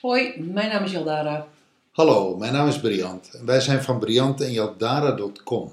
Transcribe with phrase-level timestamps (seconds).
[0.00, 1.46] Hoi, mijn naam is Jaldara.
[1.90, 5.72] Hallo, mijn naam is Briant wij zijn van Briant en Jaldara.com.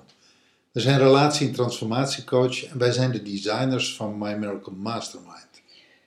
[0.72, 5.56] We zijn relatie- en transformatiecoach en wij zijn de designers van My Miracle Mastermind.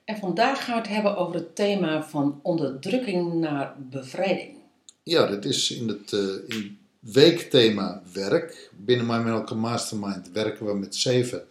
[0.09, 4.55] En vandaag gaan we het hebben over het thema van onderdrukking naar bevrijding.
[5.03, 8.71] Ja, dit is in het eh, in weekthema werk.
[8.77, 11.43] Binnen My Miracle Mastermind werken we met zeven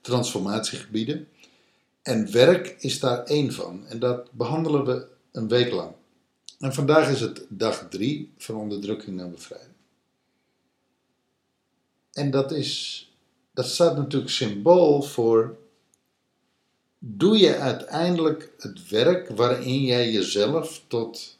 [0.00, 1.28] transformatiegebieden.
[2.02, 5.92] En werk is daar één van en dat behandelen we een week lang.
[6.58, 9.74] En vandaag is het dag drie van onderdrukking naar bevrijding.
[12.12, 13.02] En dat, is,
[13.54, 15.56] dat staat natuurlijk symbool voor.
[16.98, 21.38] Doe je uiteindelijk het werk waarin jij jezelf tot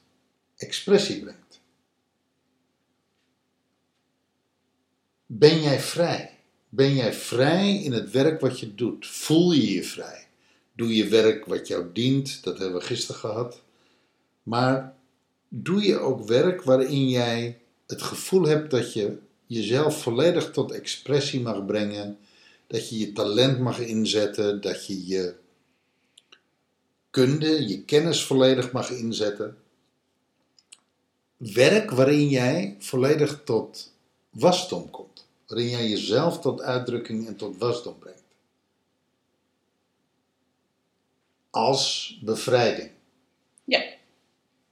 [0.56, 1.60] expressie brengt?
[5.26, 6.38] Ben jij vrij?
[6.68, 9.06] Ben jij vrij in het werk wat je doet?
[9.06, 10.26] Voel je je vrij?
[10.72, 12.44] Doe je werk wat jou dient?
[12.44, 13.62] Dat hebben we gisteren gehad.
[14.42, 14.96] Maar
[15.48, 21.40] doe je ook werk waarin jij het gevoel hebt dat je jezelf volledig tot expressie
[21.40, 22.18] mag brengen,
[22.66, 25.34] dat je je talent mag inzetten, dat je je
[27.16, 29.56] kunde, je kennis volledig mag inzetten.
[31.36, 33.92] Werk waarin jij volledig tot
[34.30, 38.22] wasdom komt, waarin jij jezelf tot uitdrukking en tot wasdom brengt.
[41.50, 42.90] Als bevrijding.
[43.64, 43.84] Ja.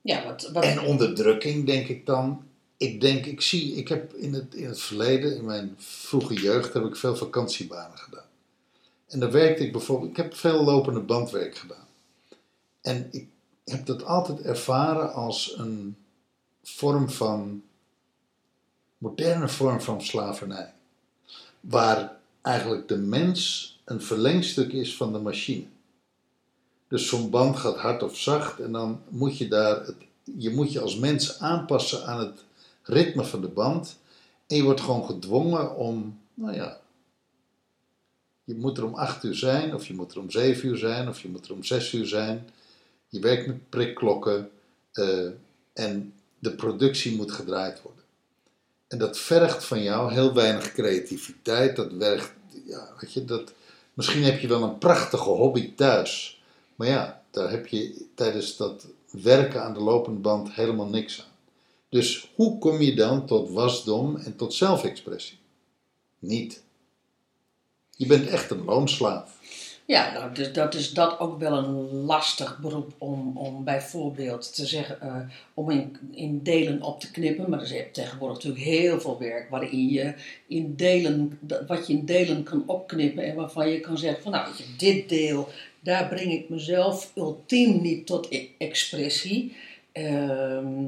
[0.03, 2.47] Ja, wat, wat, En onderdrukking, denk ik dan.
[2.77, 6.73] Ik denk, ik zie, ik heb in het, in het verleden, in mijn vroege jeugd,
[6.73, 8.29] heb ik veel vakantiebanen gedaan.
[9.09, 11.84] En dan werkte ik bijvoorbeeld, ik heb veel lopende bandwerk gedaan.
[12.85, 13.29] En ik
[13.65, 15.97] heb dat altijd ervaren als een
[16.63, 17.63] vorm van,
[18.99, 20.73] moderne vorm van slavernij.
[21.61, 25.67] Waar eigenlijk de mens een verlengstuk is van de machine.
[26.89, 29.97] Dus zo'n band gaat hard of zacht en dan moet je daar, het,
[30.39, 32.45] je moet je als mens aanpassen aan het
[32.83, 33.99] ritme van de band.
[34.47, 36.81] En je wordt gewoon gedwongen om, nou ja,
[38.45, 41.09] je moet er om acht uur zijn, of je moet er om zeven uur zijn,
[41.09, 42.49] of je moet er om zes uur zijn.
[43.15, 44.51] Je werkt met prikklokken
[44.93, 45.29] eh,
[45.73, 48.05] en de productie moet gedraaid worden.
[48.89, 51.77] En dat vergt van jou heel weinig creativiteit.
[51.77, 52.33] Dat werkt,
[52.67, 53.53] ja, weet je, dat,
[53.93, 56.43] misschien heb je wel een prachtige hobby thuis.
[56.75, 61.37] Maar ja, daar heb je tijdens dat werken aan de lopende band helemaal niks aan.
[61.89, 65.39] Dus hoe kom je dan tot wasdom en tot zelfexpressie?
[66.19, 66.63] Niet.
[67.97, 69.39] Je bent echt een loonslaaf.
[69.87, 74.67] Ja, nou, dus dat is dat ook wel een lastig beroep om, om bijvoorbeeld te
[74.67, 75.17] zeggen, eh,
[75.55, 77.51] om in, in delen op te knippen.
[77.51, 80.15] Maar er is tegenwoordig natuurlijk heel veel werk waarin je
[80.47, 84.49] in delen, wat je in delen kan opknippen en waarvan je kan zeggen van nou,
[84.79, 85.49] dit deel,
[85.81, 88.29] daar breng ik mezelf ultiem niet tot
[88.59, 89.57] expressie.
[89.93, 90.87] Ehm,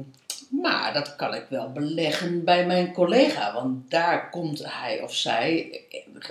[0.49, 5.81] maar dat kan ik wel beleggen bij mijn collega, want daar komt hij of zij,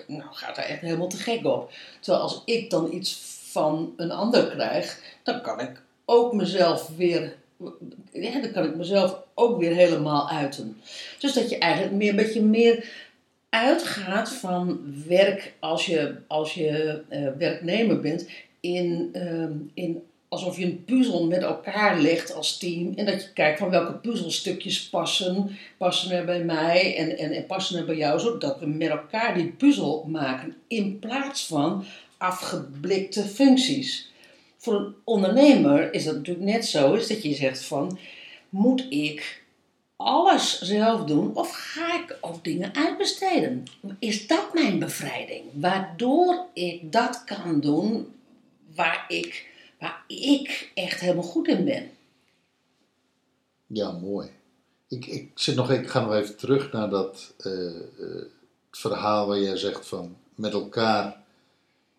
[0.07, 1.73] nou gaat daar echt helemaal te gek op.
[2.01, 7.37] Terwijl als ik dan iets van een ander krijg, dan kan ik ook mezelf weer,
[8.13, 10.81] ja, dan kan ik mezelf ook weer helemaal uiten.
[11.19, 12.91] Dus dat je eigenlijk meer, een beetje meer
[13.51, 18.29] uitgaat van werk als je, als je eh, werknemer bent,
[18.61, 22.93] in, ehm, in alsof je een puzzel met elkaar legt als team.
[22.97, 27.47] En dat je kijkt van welke puzzelstukjes passen, passen er bij mij en, en, en
[27.47, 28.21] passen er bij jou.
[28.21, 30.57] Zodat we met elkaar die puzzel maken.
[30.69, 31.85] In plaats van
[32.17, 34.11] afgeblikte functies.
[34.57, 36.95] Voor een ondernemer is dat natuurlijk net zo.
[36.95, 37.99] Is dat je zegt van,
[38.49, 39.45] moet ik
[39.97, 43.65] alles zelf doen of ga ik ook dingen uitbesteden?
[43.99, 45.43] Is dat mijn bevrijding?
[45.53, 48.07] Waardoor ik dat kan doen
[48.75, 49.47] waar ik,
[49.79, 51.91] waar ik echt helemaal goed in ben.
[53.67, 54.31] Ja, mooi.
[54.89, 58.25] Ik, ik, zit nog, ik ga nog even terug naar dat eh, eh,
[58.71, 61.25] verhaal waar jij zegt van met elkaar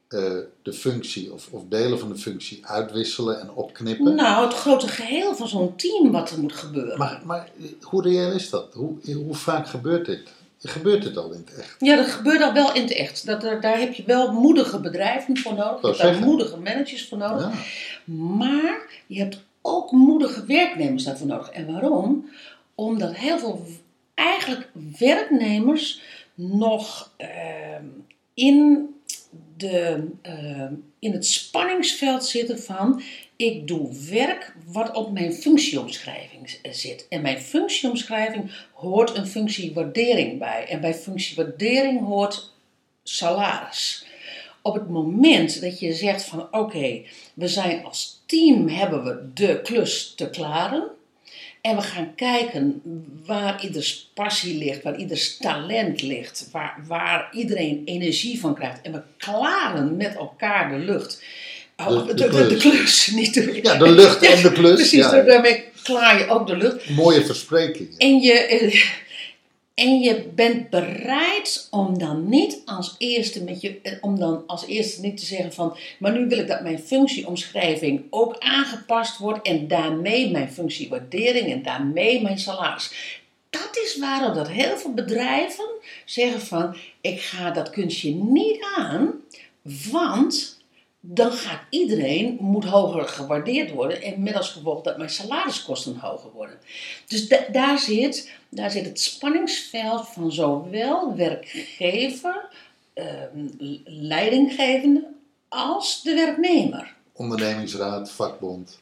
[0.08, 4.16] eh, de functie of, of delen van de functie uitwisselen en opknippen.
[4.16, 6.98] Nou, het grote geheel van zo'n team wat er moet gebeuren.
[6.98, 7.50] Maar, maar
[7.82, 8.74] hoe reëel is dat?
[8.74, 10.30] Hoe, hoe vaak gebeurt dit?
[10.68, 11.76] Gebeurt dit al in het echt?
[11.80, 13.26] Ja, dat gebeurt al wel in het echt.
[13.26, 15.82] Dat, er- daar heb je wel moedige bedrijven voor nodig.
[15.82, 17.42] Je hebt daar moedige managers voor nodig.
[17.42, 18.14] Ja.
[18.14, 21.50] Maar je hebt ook moedige werknemers daarvoor nodig.
[21.50, 22.30] En waarom?
[22.76, 23.66] Omdat heel veel
[24.14, 24.70] eigenlijk
[25.00, 26.02] werknemers
[26.34, 27.86] nog ehm,
[28.34, 28.88] in,
[29.58, 33.02] de, ehm, in het spanningsveld zitten van
[33.38, 37.06] Ik doe werk wat op mijn functieomschrijving z- zit.
[37.10, 40.66] En mijn functieomschrijving hoort een functiewaardering bij.
[40.70, 42.54] En bij functiewaardering hoort
[43.04, 44.06] salaris.
[44.62, 47.02] Op het moment dat je zegt van oké,
[47.34, 50.88] we zijn als team hebben we de klus te klaren.
[51.62, 52.82] En we gaan kijken
[53.26, 58.82] waar ieders passie ligt, waar ieders talent ligt, waar, waar iedereen energie van krijgt.
[58.82, 61.24] En we klaren met elkaar de lucht.
[61.86, 63.08] Oh, De- de, de de, de klus.
[63.08, 64.74] niet de Ja, de lucht en de klus.
[64.74, 65.22] Precies, ja.
[65.22, 66.90] daarmee klaar je ook de lucht.
[66.90, 67.98] Mooie versprekingen.
[67.98, 68.82] En je, eh,
[69.74, 74.66] en je bent bereid om dan niet als eerste met je, eh, om dan als
[74.68, 79.48] eerste niet te zeggen van, maar nu wil ik dat mijn functieomschrijving ook aangepast wordt
[79.48, 82.92] en daarmee mijn functiewaardering en daarmee mijn salaris.
[83.50, 85.66] Dat is waarom dat heel veel bedrijven
[86.06, 89.14] zeggen van, ik ga dat kunstje niet aan,
[89.92, 90.57] want
[91.00, 96.32] dan gaat iedereen, moet hoger gewaardeerd worden en met als gevolg dat mijn salariskosten hoger
[96.32, 96.58] worden.
[97.08, 102.50] Dus da- daar, zit, daar zit het spanningsveld van zowel werkgever,
[102.94, 103.48] ehm,
[103.86, 105.08] leidinggevende,
[105.48, 106.94] als de werknemer.
[107.14, 108.80] Ondernemingsraad, vakbond.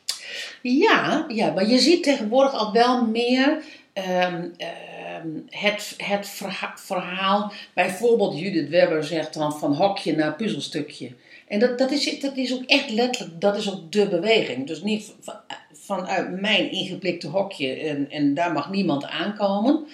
[0.61, 3.63] Ja, ja, maar je ziet tegenwoordig al wel meer
[3.93, 7.51] ehm, ehm, het, het verha- verhaal.
[7.73, 11.11] Bijvoorbeeld Judith Webber zegt dan van hokje naar puzzelstukje.
[11.55, 14.67] En dat, dat, is, ook echt letterlijk, dat is ook de beweging.
[14.67, 15.35] Dus niet van,
[15.71, 19.85] vanuit mijn ingeplikte hokje en, en daar mag niemand aankomen.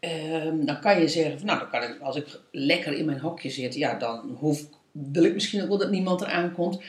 [0.00, 3.50] Ehm, dan kan je zeggen, nou, dan kan ik, als ik lekker in mijn hokje
[3.50, 6.80] zit, ja, dan hoef, wil ik misschien ook wel dat niemand eraan komt.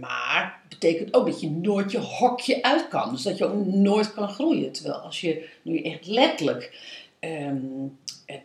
[0.00, 3.10] Maar betekent ook dat je nooit je hokje uit kan.
[3.10, 4.72] Dus dat je ook nooit kan groeien.
[4.72, 6.78] Terwijl als je nu echt letterlijk
[7.18, 7.56] ehm,
[8.26, 8.36] eh,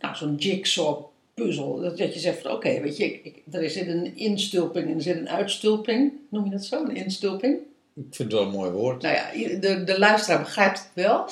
[0.00, 3.70] nou, zo'n jigsaw puzzel, dat, dat je zegt van oké, weet je, ik, ik, er
[3.70, 6.12] zit een instulping en er zit een uitstulping.
[6.30, 7.58] Noem je dat zo, een instulping?
[7.94, 9.02] Ik vind het wel een mooi woord.
[9.02, 11.28] Nou ja, de, de luisteraar begrijpt het wel.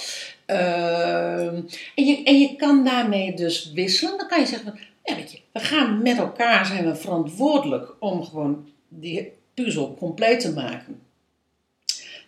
[0.46, 1.60] Ehm,
[1.94, 4.18] en, je, en je kan daarmee dus wisselen.
[4.18, 7.94] Dan kan je zeggen, van, ja, weet je, we gaan met elkaar zijn we verantwoordelijk
[7.98, 11.00] om gewoon die puzzel compleet te maken.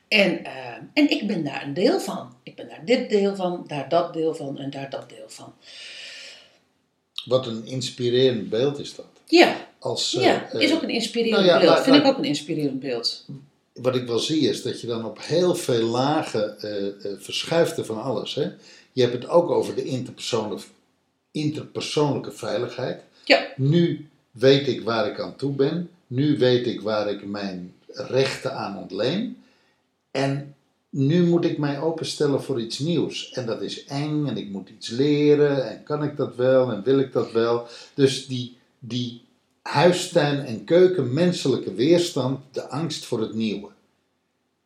[0.08, 2.32] En, eh, en ik ben daar een deel van.
[2.42, 5.54] Ik ben daar dit deel van, daar dat deel van en daar dat deel van.
[7.24, 9.06] Wat een inspirerend beeld is dat.
[9.26, 11.84] Ja, Als, eh, ja is eh, ook een inspirerend nou ja, beeld.
[11.84, 13.24] Vind ik ook een inspirerend beeld.
[13.72, 17.76] wat ik wel zie is dat je dan op heel veel lagen eh, eh, verschuift
[17.76, 18.34] er van alles.
[18.34, 18.48] Hè?
[18.92, 20.64] Je hebt het ook over de interpersoonlijke,
[21.30, 23.02] interpersoonlijke veiligheid.
[23.24, 23.46] Ja.
[23.56, 25.90] Nu weet ik waar ik aan toe ben.
[26.06, 29.42] Nu weet ik waar ik mijn rechten aan ontleen.
[30.10, 30.54] En
[30.96, 33.30] nu moet ik mij openstellen voor iets nieuws.
[33.30, 35.70] En dat is eng en ik moet iets leren.
[35.70, 37.66] En kan ik dat wel en wil ik dat wel.
[37.94, 39.22] Dus die, die
[39.62, 43.68] huistuin- en keuken menselijke weerstand, de angst voor het nieuwe.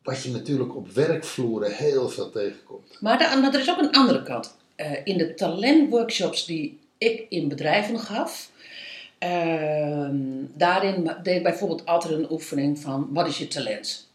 [0.03, 2.97] Wat je natuurlijk op werkvloeren heel veel tegenkomt.
[2.99, 3.21] Maar,
[3.53, 4.55] er is ook een andere kant.
[4.75, 8.51] Eh, in de talentworkshops die ik in bedrijven gaf,
[9.17, 10.17] ehm,
[10.53, 14.08] daarin deed ik bijvoorbeeld altijd een oefening van wat is je talent?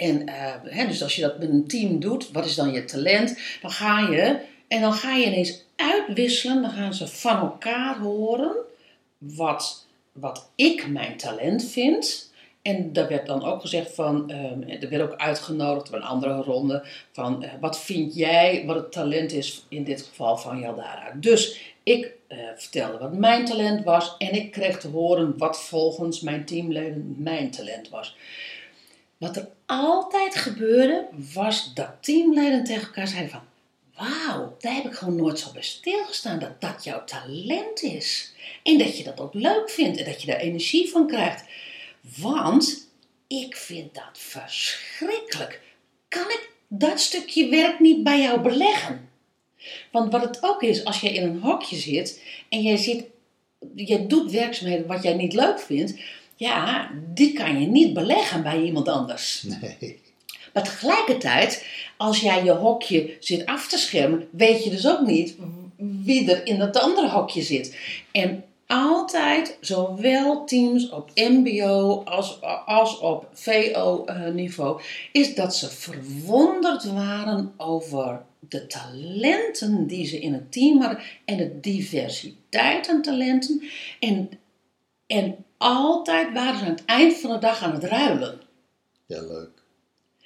[0.00, 2.84] En eh, hè, dus als je dat met een team doet, wat is dan je
[2.84, 3.38] talent?
[3.62, 8.56] Dan ga je, en dan ga je ineens uitwisselen, dan gaan ze van elkaar horen
[9.18, 12.32] wat, wat ik mijn talent vind.
[12.62, 16.42] En daar werd dan ook gezegd van, ehm, er werd ook uitgenodigd bij een andere
[16.42, 21.12] ronde, van eh, wat vind jij wat het talent is in dit geval van Jaldara.
[21.16, 26.20] Dus ik eh, vertelde wat mijn talent was en ik kreeg te horen wat volgens
[26.20, 28.16] mijn teamleden mijn talent was.
[29.20, 33.42] Wat er altijd gebeurde, was dat teamleden tegen elkaar zeiden van,
[33.94, 38.34] wauw, daar heb ik gewoon nooit zo bij stilgestaan dat dat jouw talent is.
[38.62, 41.44] En dat je dat ook leuk vindt en dat je daar energie van krijgt.
[42.18, 42.88] Want
[43.26, 45.60] ik vind dat verschrikkelijk.
[46.08, 49.08] Kan ik dat stukje werk niet bij jou beleggen?
[49.92, 53.04] Want wat het ook is, als jij in een hokje zit en jij, zit,
[53.74, 55.94] jij doet werkzaamheden wat jij niet leuk vindt,
[56.40, 59.42] ja, die kan je niet beleggen bij iemand anders.
[59.42, 60.00] Nee.
[60.52, 61.66] Maar tegelijkertijd,
[61.96, 65.36] als jij je hokje zit af te schermen, weet je dus ook niet
[65.76, 67.76] wie er in dat andere hokje zit.
[68.12, 74.80] En altijd, zowel teams op MBO als, als op VO-niveau,
[75.12, 81.36] is dat ze verwonderd waren over de talenten die ze in het team hadden en
[81.36, 83.62] de diversiteit aan talenten.
[83.98, 84.30] En,
[85.06, 88.40] en altijd waren ze aan het eind van de dag aan het ruilen.
[89.06, 89.50] Ja, leuk.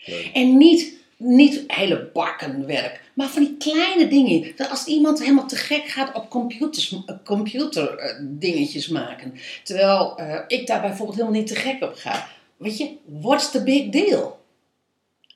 [0.05, 0.31] leuk.
[0.33, 4.53] En niet, niet hele bakken werk, maar van die kleine dingen.
[4.57, 9.35] Dat als iemand helemaal te gek gaat op computers, computer eh, dingetjes maken.
[9.63, 12.29] Terwijl eh, ik daar bijvoorbeeld helemaal niet te gek op ga.
[12.57, 14.43] weet je, what's the big deal?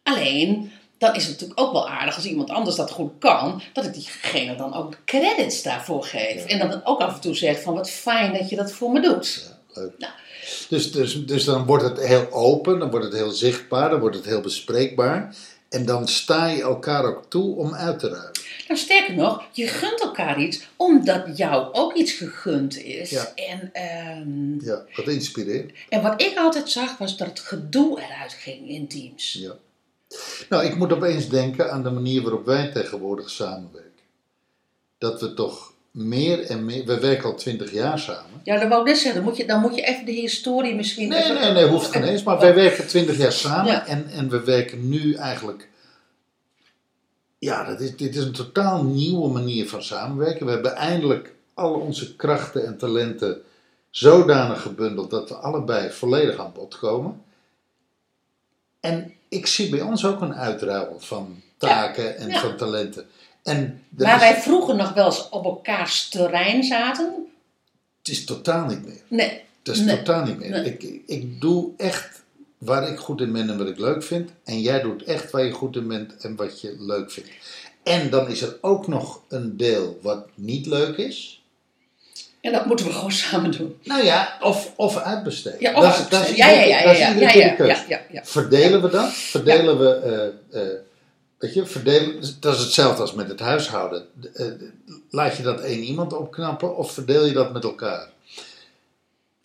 [0.02, 3.84] Alleen, dan is het natuurlijk ook wel aardig als iemand anders dat goed kan, dat
[3.84, 6.44] ik diegene dan ook credits daarvoor geef.
[6.44, 9.00] En dan ook af en toe zeg van wat fijn dat je dat voor me
[9.00, 9.46] doet.
[9.48, 10.10] Ja, leuk.
[10.68, 14.16] Dus, dus, dus dan wordt het heel open, dan wordt het heel zichtbaar, dan wordt
[14.16, 15.36] het heel bespreekbaar.
[15.68, 18.32] En dan sta je elkaar ook toe om uit te ruilen.
[18.68, 23.10] Nou, sterker nog, je gunt elkaar iets omdat jou ook iets gegund is.
[23.10, 23.32] Ja.
[23.34, 25.72] En, ehm, Ja, wat inspireert.
[25.88, 29.32] en wat ik altijd zag was dat het gedoe eruit ging in teams.
[29.32, 29.56] Ja.
[30.48, 33.92] Nou, ik moet opeens denken aan de manier waarop wij tegenwoordig samenwerken.
[34.98, 36.84] Dat we toch meer en meer.
[36.84, 38.40] We werken al twintig jaar samen.
[38.42, 39.14] Ja, dat wou ik net zeggen.
[39.14, 41.08] Dan moet je, dan moet je even de historie misschien...
[41.08, 42.22] Nee, even- nee, nee, hoeft geen eens.
[42.22, 43.86] Maar wij werken twintig jaar samen Ja.
[43.86, 45.68] en, en we werken nu eigenlijk.
[47.38, 50.46] Ja, dat is, dit is een totaal nieuwe manier van samenwerken.
[50.46, 53.42] We hebben eindelijk al onze krachten en talenten
[53.90, 57.22] zodanig gebundeld dat we allebei volledig aan bod komen.
[58.80, 62.40] En ik zie bij ons ook een uitruil van taken en ja.
[62.40, 63.06] van talenten.
[63.48, 67.26] En Waar is- wij vroeger nog wel eens op elkaars terrein zaten.
[67.98, 69.00] het is totaal niet meer.
[69.08, 69.96] Nee, Dat is Nee.
[69.96, 70.50] totaal niet meer.
[70.50, 70.64] Nee.
[70.64, 72.22] Ik, ik doe echt
[72.58, 74.30] waar ik goed in ben en wat ik leuk vind.
[74.44, 77.30] En jij doet echt waar je goed in bent en wat je leuk vindt.
[77.82, 81.42] En dan is er ook nog een deel wat niet leuk is.
[82.40, 83.78] en dat moeten we gewoon samen doen.
[83.84, 85.60] Nou ja, of, of uitbesteden.
[85.60, 88.24] Ja, of Dat is- dat is ja, ja, ja, ja, ja, ja, ja.
[88.24, 89.12] Verdelen we dat?
[89.12, 89.90] Verdelen we,
[90.52, 90.68] eh, eh,
[91.38, 94.06] weet je, verdelen, dat is hetzelfde als met het huishouden.
[94.34, 94.46] Eh,
[95.10, 98.10] laat je dat één iemand opknappen of verdeel je dat met elkaar?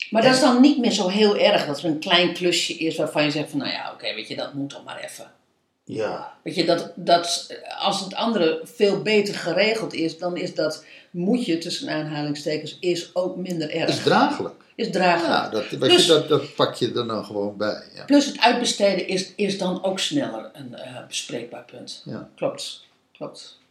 [0.09, 2.97] Maar dat is dan niet meer zo heel erg dat er een klein klusje is
[2.97, 5.31] waarvan je zegt van, nou ja, oké, weet je, dat moet dan maar even.
[5.85, 10.85] Ja, Weet je, dat, dat, als het andere veel beter geregeld is, dan is dat
[11.12, 14.03] moetje tussen aanhalingstekens is ook minder is erg.
[14.03, 14.62] draaglijk.
[14.75, 15.32] Is draaglijk.
[15.32, 17.84] Ja, dat, je, dat, dat pak je er dan gewoon bij.
[17.96, 18.06] Ja.
[18.06, 22.01] Plus het uitbesteden is, is dan ook sneller een eh, bespreekbaar punt.
[22.06, 22.30] Ja.
[22.36, 23.62] Klopt, klopt.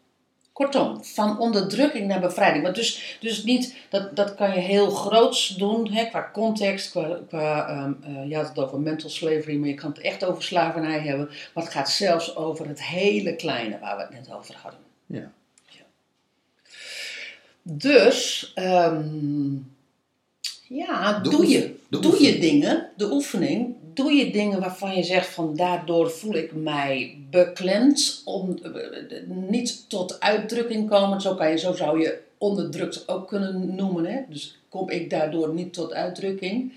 [0.52, 2.62] Kortom, van onderdrukking naar bevrijding.
[2.62, 7.18] Maar dus, dus niet, dat, dat kan je heel groots doen, hè, qua context, qua,
[7.28, 7.68] qua
[8.02, 11.30] eh, je had het over mental slavery, maar je kan het echt over slavernij hebben.
[11.54, 14.80] Maar het gaat zelfs over het hele kleine waar we het net over hadden.
[15.06, 15.30] Ja.
[17.62, 19.54] Dus, ehm,
[20.72, 21.74] ja, De doe je.
[21.88, 26.52] doe je dingen, de oefening, doe je dingen waarvan je zegt van daardoor voel ik
[26.54, 28.72] mij beklemd, om, eh,
[29.26, 31.20] niet tot uitdrukking komen.
[31.20, 34.04] Zo, kan je, zo zou je onderdrukt ook kunnen noemen.
[34.04, 34.20] Hè?
[34.28, 36.72] Dus kom ik daardoor niet tot uitdrukking.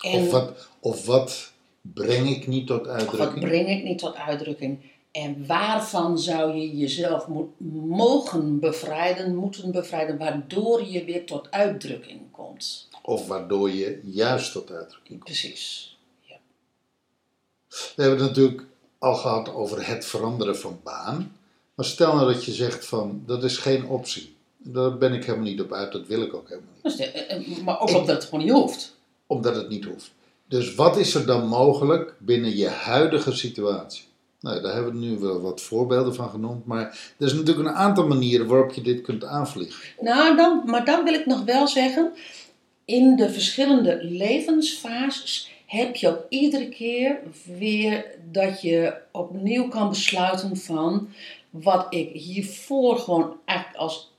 [0.00, 3.44] En Of, wat, of wat breng ik niet tot of wat uitdrukking?
[3.44, 4.78] breng ik niet tot uitdrukking?
[5.12, 7.48] En waarvan zou je jezelf moet,
[7.86, 12.88] mogen bevrijden, moeten bevrijden, waardoor je weer tot uitdrukking komt?
[13.02, 15.38] Of waardoor je juist tot uitdrukking komt.
[15.38, 15.96] Precies.
[16.20, 16.36] Ja.
[17.68, 18.64] We hebben het natuurlijk
[18.98, 21.36] al gehad over het veranderen van baan.
[21.74, 24.36] Maar stel nou dat je zegt van, dat is geen optie.
[24.56, 26.82] Daar ben ik helemaal niet op uit, dat wil ik ook helemaal niet.
[26.82, 28.96] Dus eh, eh, maar ook omdat het gewoon niet hoeft.
[29.26, 30.10] Omdat het niet hoeft.
[30.48, 34.04] Dus wat is er dan mogelijk binnen je huidige situatie?
[34.40, 36.66] Nou, daar hebben we nu wel wat voorbeelden van genoemd.
[36.66, 39.88] Maar er is natuurlijk een aantal manieren waarop je dit kunt aanvliegen.
[40.00, 42.12] Nou, dan, maar dan wil ik nog wel zeggen,
[42.92, 47.20] in de verschillende levensfases heb je ook iedere keer
[47.58, 51.08] weer dat je opnieuw kan besluiten van
[51.50, 54.12] wat ik hiervoor gewoon eigenlijk als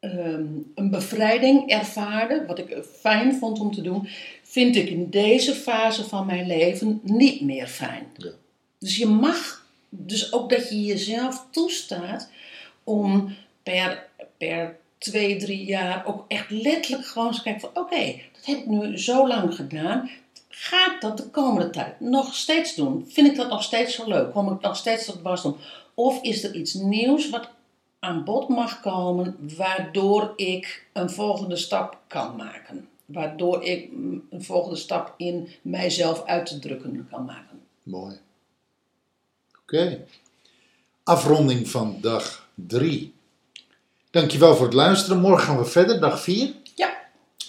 [0.00, 4.08] ehm, een bevrijding ervaarde, wat ik fijn vond om te doen,
[4.42, 8.06] vind ik in deze fase van mijn leven niet meer fijn.
[8.16, 8.30] Ja.
[8.78, 12.30] Dus je mag, dus ook dat je jezelf toestaat
[12.84, 18.44] om per, per twee, drie jaar ook echt letterlijk gewoon eens kijken van oké, dat
[18.44, 20.10] heb ik nu zo lang gedaan.
[20.48, 23.04] Ga ik dat de komende tijd nog steeds doen?
[23.08, 24.32] Vind ik dat nog steeds zo leuk?
[24.32, 25.56] Kom ik nog steeds tot wasdom?
[25.94, 27.48] Of is er iets nieuws wat
[27.98, 32.88] aan bod mag komen, waardoor ik een volgende stap kan maken?
[33.04, 33.90] Waardoor ik
[34.30, 37.60] een volgende stap in mijzelf uit te drukken kan maken.
[37.82, 38.16] Mooi.
[39.62, 40.04] Oké.
[41.02, 43.14] Afronding van dag 3.
[44.14, 45.20] Dankjewel voor het luisteren.
[45.20, 46.52] Morgen gaan we verder, dag 4.
[46.74, 46.94] Ja,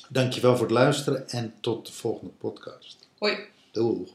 [0.10, 3.08] Dankjewel voor het luisteren en tot de volgende podcast.
[3.18, 3.38] hoi.
[3.72, 4.10] Doeg.